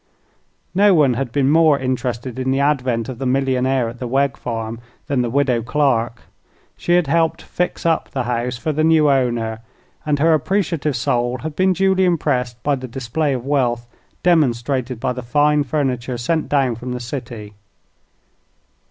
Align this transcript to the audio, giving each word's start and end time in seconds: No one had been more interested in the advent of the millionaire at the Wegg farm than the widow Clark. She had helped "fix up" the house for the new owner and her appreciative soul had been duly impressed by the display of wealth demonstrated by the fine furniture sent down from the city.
No 0.73 0.95
one 0.95 1.13
had 1.13 1.31
been 1.31 1.51
more 1.51 1.77
interested 1.77 2.39
in 2.39 2.49
the 2.49 2.59
advent 2.59 3.07
of 3.07 3.19
the 3.19 3.27
millionaire 3.27 3.87
at 3.87 3.99
the 3.99 4.07
Wegg 4.07 4.35
farm 4.35 4.79
than 5.05 5.21
the 5.21 5.29
widow 5.29 5.61
Clark. 5.61 6.23
She 6.75 6.95
had 6.95 7.05
helped 7.05 7.43
"fix 7.43 7.85
up" 7.85 8.09
the 8.09 8.23
house 8.23 8.57
for 8.57 8.73
the 8.73 8.83
new 8.83 9.11
owner 9.11 9.59
and 10.03 10.17
her 10.17 10.33
appreciative 10.33 10.95
soul 10.95 11.37
had 11.43 11.55
been 11.55 11.73
duly 11.73 12.05
impressed 12.05 12.63
by 12.63 12.73
the 12.73 12.87
display 12.87 13.33
of 13.33 13.45
wealth 13.45 13.85
demonstrated 14.23 14.99
by 14.99 15.13
the 15.13 15.21
fine 15.21 15.63
furniture 15.63 16.17
sent 16.17 16.49
down 16.49 16.73
from 16.73 16.93
the 16.93 16.99
city. 16.99 17.53